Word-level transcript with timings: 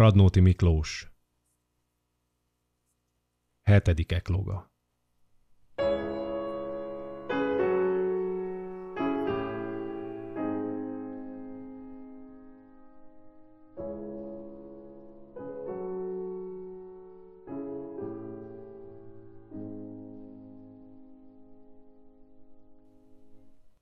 Radnóti 0.00 0.40
Miklós 0.40 1.12
Hetedik 3.62 4.12
ekloga 4.12 4.72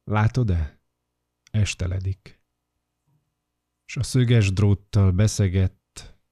Látod-e? 0.05 0.81
Esteledik. 1.51 2.41
S 3.85 3.97
a 3.97 4.03
szöges 4.03 4.53
dróttal 4.53 5.13
beszegett, 5.13 5.78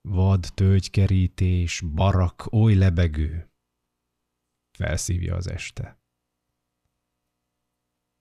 vad 0.09 0.51
tölgykerítés, 0.55 1.81
barak, 1.81 2.53
oly 2.53 2.75
lebegő. 2.75 3.51
Felszívja 4.79 5.37
az 5.37 5.47
este. 5.47 6.01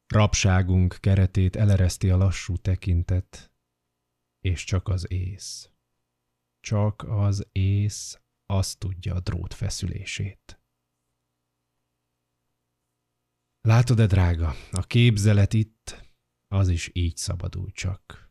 Rabságunk 0.07 0.97
keretét 0.99 1.55
elereszti 1.55 2.09
a 2.09 2.17
lassú 2.17 2.57
tekintet, 2.57 3.51
és 4.39 4.63
csak 4.63 4.87
az 4.87 5.11
ész. 5.11 5.69
Csak 6.59 7.03
az 7.03 7.47
ész 7.51 8.19
azt 8.45 8.79
tudja 8.79 9.15
a 9.15 9.19
drót 9.19 9.53
feszülését. 9.53 10.59
Látod-e, 13.61 14.05
drága, 14.05 14.53
a 14.71 14.81
képzelet 14.81 15.53
itt, 15.53 16.11
az 16.47 16.69
is 16.69 16.89
így 16.93 17.17
szabadul 17.17 17.71
csak. 17.71 18.24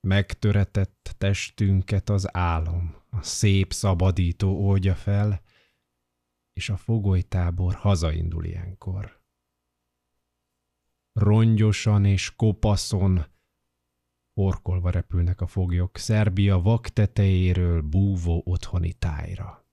Megtöretett 0.00 1.14
testünket 1.18 2.08
az 2.08 2.36
álom, 2.36 2.96
a 3.10 3.22
szép 3.22 3.72
szabadító 3.72 4.66
oldja 4.66 4.94
fel, 4.94 5.42
és 6.52 6.68
a 6.68 6.76
fogolytábor 6.76 7.74
hazaindul 7.74 8.44
ilyenkor. 8.44 9.22
Rongyosan 11.12 12.04
és 12.04 12.34
kopaszon 12.36 13.26
orkolva 14.34 14.90
repülnek 14.90 15.40
a 15.40 15.46
foglyok 15.46 15.96
Szerbia 15.96 16.60
vak 16.60 16.88
tetejéről 16.88 17.80
búvó 17.82 18.42
otthoni 18.44 18.92
tájra. 18.92 19.64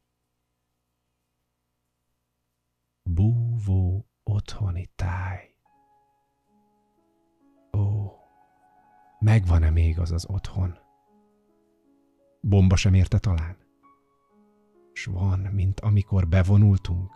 Búvó 3.10 4.10
otthoni 4.24 4.90
táj. 4.96 5.57
Megvan-e 9.28 9.70
még 9.70 10.00
az 10.00 10.12
az 10.12 10.26
otthon? 10.30 10.78
Bomba 12.42 12.76
sem 12.76 12.94
érte 12.94 13.20
talán? 13.20 13.58
S 14.94 15.06
van, 15.06 15.40
mint 15.40 15.80
amikor 15.80 16.28
bevonultunk? 16.28 17.12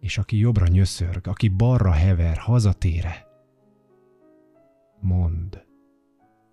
És 0.00 0.18
aki 0.18 0.38
jobbra 0.38 0.66
nyöszörg, 0.66 1.26
aki 1.26 1.48
balra 1.48 1.92
hever, 1.92 2.36
hazatére? 2.36 3.26
Mond, 5.00 5.64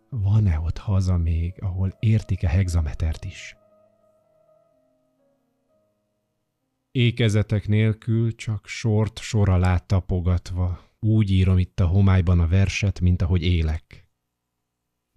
van-e 0.09 0.59
ott 0.59 0.77
haza 0.77 1.17
még, 1.17 1.61
ahol 1.61 1.97
értik-e 1.99 2.49
hexametert 2.49 3.25
is? 3.25 3.55
Ékezetek 6.91 7.67
nélkül 7.67 8.35
csak 8.35 8.67
sort 8.67 9.19
sor 9.19 9.49
alá 9.49 9.77
tapogatva, 9.77 10.79
úgy 11.03 11.31
írom 11.31 11.57
itt 11.57 11.79
a 11.79 11.87
homályban 11.87 12.39
a 12.39 12.47
verset, 12.47 12.99
mint 12.99 13.21
ahogy 13.21 13.43
élek. 13.43 14.09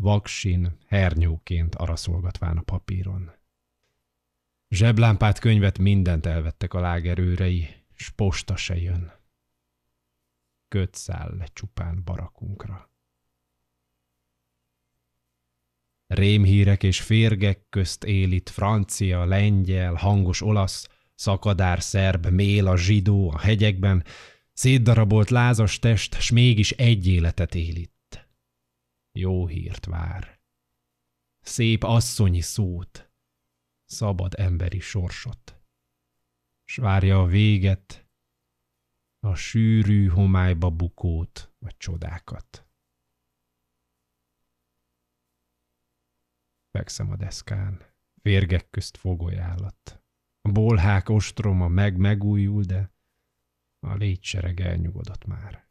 Vaksin, 0.02 0.78
hernyóként 0.86 1.74
araszolgatván 1.74 2.56
a 2.56 2.62
papíron. 2.62 3.30
Zseblámpát, 4.68 5.38
könyvet, 5.38 5.78
mindent 5.78 6.26
elvettek 6.26 6.74
a 6.74 6.80
lágerőrei, 6.80 7.68
s 7.94 8.10
posta 8.10 8.56
se 8.56 8.76
jön. 8.76 9.12
Köt 10.68 10.94
száll 10.94 11.36
le 11.36 11.46
csupán 11.46 12.02
barakunkra. 12.04 12.90
Rémhírek 16.06 16.82
és 16.82 17.00
férgek 17.00 17.68
közt 17.68 18.04
él 18.04 18.32
itt 18.32 18.48
francia, 18.48 19.24
lengyel, 19.24 19.94
hangos 19.94 20.42
olasz, 20.42 20.88
Szakadár 21.16 21.82
szerb, 21.82 22.26
mél 22.26 22.66
a 22.66 22.76
zsidó 22.76 23.30
a 23.30 23.38
hegyekben, 23.38 24.04
szétdarabolt 24.56 25.30
lázas 25.30 25.78
test, 25.78 26.20
s 26.20 26.30
mégis 26.30 26.70
egy 26.70 27.06
életet 27.06 27.54
él 27.54 27.76
itt. 27.76 28.28
Jó 29.12 29.46
hírt 29.46 29.84
vár. 29.84 30.40
Szép 31.40 31.82
asszonyi 31.82 32.40
szót, 32.40 33.10
szabad 33.84 34.34
emberi 34.36 34.80
sorsot. 34.80 35.60
S 36.64 36.76
várja 36.76 37.20
a 37.20 37.26
véget, 37.26 38.08
a 39.20 39.34
sűrű 39.34 40.06
homályba 40.06 40.70
bukót 40.70 41.52
vagy 41.58 41.76
csodákat. 41.76 42.66
Fekszem 46.70 47.10
a 47.10 47.16
deszkán, 47.16 47.94
férgek 48.22 48.70
közt 48.70 48.96
fogolyállat. 48.96 50.02
A 50.40 50.50
bolhák 50.50 51.08
ostroma 51.08 51.68
meg 51.68 51.96
megújul, 51.96 52.62
de 52.62 52.95
a 53.86 53.94
légysereg 53.94 54.60
elnyugodott 54.60 55.24
már. 55.24 55.68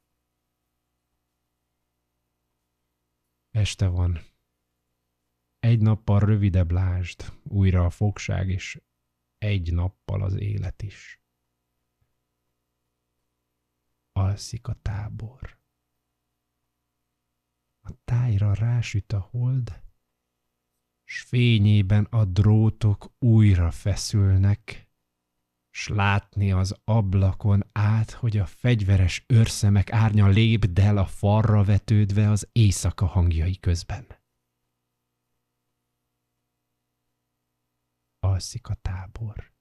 Este 3.51 3.87
van. 3.87 4.19
Egy 5.59 5.81
nappal 5.81 6.19
rövidebb 6.19 6.71
lásd, 6.71 7.33
újra 7.43 7.85
a 7.85 7.89
fogság, 7.89 8.49
és 8.49 8.81
egy 9.37 9.73
nappal 9.73 10.23
az 10.23 10.35
élet 10.35 10.81
is. 10.81 11.21
Alszik 14.11 14.67
a 14.67 14.73
tábor. 14.73 15.59
A 17.81 17.91
tájra 18.05 18.53
rásüt 18.53 19.13
a 19.13 19.19
hold, 19.19 19.81
s 21.03 21.21
fényében 21.21 22.03
a 22.03 22.25
drótok 22.25 23.13
újra 23.19 23.71
feszülnek, 23.71 24.84
s 25.77 25.87
látni 25.87 26.51
az 26.51 26.75
ablakon 26.83 27.63
át, 27.71 28.11
hogy 28.11 28.37
a 28.37 28.45
fegyveres 28.45 29.23
őrszemek 29.27 29.91
árnya 29.91 30.27
lépdel 30.27 30.97
a 30.97 31.05
farra 31.05 31.63
vetődve 31.63 32.29
az 32.29 32.49
éjszaka 32.51 33.05
hangjai 33.05 33.59
közben. 33.59 34.07
Alszik 38.19 38.67
a 38.67 38.73
tábor. 38.73 39.53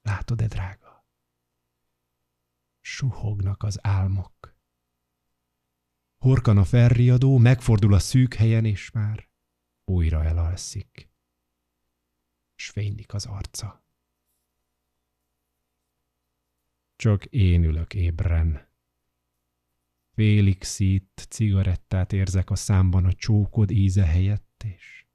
Látod-e, 0.00 0.46
drága? 0.46 1.06
Suhognak 2.80 3.62
az 3.62 3.78
álmok. 3.82 4.56
Horkan 6.18 6.58
a 6.58 6.64
felriadó, 6.64 7.38
megfordul 7.38 7.94
a 7.94 7.98
szűk 7.98 8.34
helyen, 8.34 8.64
és 8.64 8.90
már 8.90 9.28
újra 9.84 10.24
elalszik. 10.24 11.10
S 12.54 12.70
fénylik 12.70 13.14
az 13.14 13.26
arca. 13.26 13.84
Csak 16.96 17.24
én 17.24 17.64
ülök 17.64 17.94
ébren. 17.94 18.68
Félig 20.12 20.62
szít 20.62 21.26
cigarettát 21.30 22.12
érzek 22.12 22.50
a 22.50 22.54
számban 22.54 23.04
a 23.04 23.12
csókod 23.12 23.70
íze 23.70 24.04
helyett, 24.04 24.64
és 24.64 25.06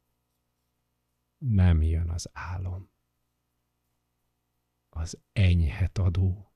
nem 1.38 1.82
jön 1.82 2.10
az 2.10 2.30
álom. 2.34 2.90
Az 4.90 5.20
enyhet 5.34 5.98
adó 5.98 6.52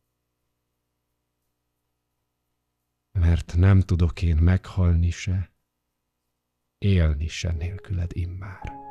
mert 3.19 3.55
nem 3.55 3.79
tudok 3.79 4.21
én 4.21 4.35
meghalni 4.35 5.09
se, 5.09 5.51
élni 6.78 7.28
se 7.28 7.51
nélküled 7.51 8.11
immár. 8.13 8.84